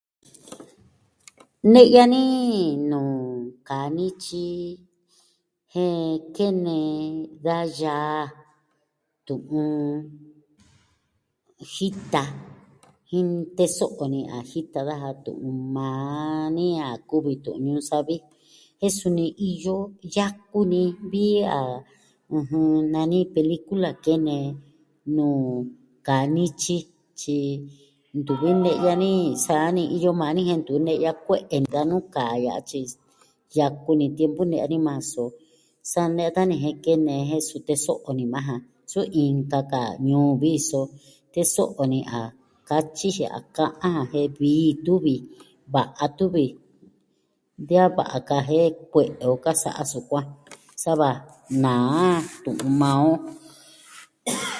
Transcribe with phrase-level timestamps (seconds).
[1.71, 2.21] Ne'ya ni
[2.89, 3.21] nuu
[3.67, 4.45] kaa nityi.
[5.73, 5.97] Jen
[6.35, 6.75] kene
[7.45, 8.21] da yaa...
[9.27, 9.71] tu'un...
[11.73, 12.23] jita,
[13.09, 15.89] jin, teso'o ni a jita daja tu'un ma
[16.57, 18.15] ni a kuvi tu'un ñuu savi.
[18.79, 19.75] Jen suni iyo
[20.15, 20.81] yaku ni
[21.11, 21.25] vi
[21.59, 21.59] a,
[22.37, 24.35] ɨjɨn, nani pelikula kene
[25.15, 25.41] nuu
[26.07, 26.77] kaa nityi.
[27.19, 27.39] Tyi,
[28.13, 29.11] nutvi ne'ya ni
[29.45, 32.81] sa ni iyo maa ni, jen ntu ne'ya kue'e danu ka ya'a tyi
[33.57, 35.23] yaku ni tiempo ni a ni maa so.
[35.91, 38.55] Sa nee daja nee jen kene jen su teso'o ni maa ja.
[38.91, 40.79] Su, inka ka ñuu vi, so
[41.33, 42.19] teso'o ni a
[42.69, 45.15] katyi jia'an ka'an jan, jen vii tu vi,
[45.73, 46.45] va'a tu vi.
[47.67, 50.25] De a va'a ka jen, kue'e o ka sa'a sukuan.
[50.83, 51.09] Sava
[51.63, 52.11] naa
[52.43, 53.19] tu'un maa on.